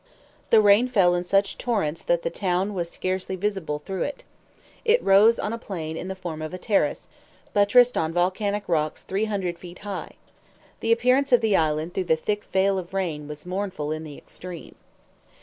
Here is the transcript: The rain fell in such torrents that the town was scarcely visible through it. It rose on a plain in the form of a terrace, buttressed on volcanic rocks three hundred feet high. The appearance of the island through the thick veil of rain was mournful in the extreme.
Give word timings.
The 0.49 0.61
rain 0.61 0.87
fell 0.87 1.13
in 1.13 1.23
such 1.23 1.59
torrents 1.59 2.01
that 2.01 2.23
the 2.23 2.31
town 2.31 2.73
was 2.73 2.89
scarcely 2.89 3.35
visible 3.35 3.77
through 3.77 4.01
it. 4.01 4.23
It 4.83 5.03
rose 5.03 5.37
on 5.37 5.53
a 5.53 5.59
plain 5.59 5.95
in 5.95 6.07
the 6.07 6.15
form 6.15 6.41
of 6.41 6.55
a 6.55 6.57
terrace, 6.57 7.07
buttressed 7.53 7.95
on 7.95 8.11
volcanic 8.11 8.67
rocks 8.67 9.03
three 9.03 9.25
hundred 9.25 9.59
feet 9.59 9.77
high. 9.85 10.13
The 10.79 10.91
appearance 10.91 11.31
of 11.31 11.41
the 11.41 11.55
island 11.55 11.93
through 11.93 12.05
the 12.05 12.15
thick 12.15 12.45
veil 12.45 12.79
of 12.79 12.95
rain 12.95 13.27
was 13.27 13.45
mournful 13.45 13.91
in 13.91 14.03
the 14.03 14.17
extreme. 14.17 14.73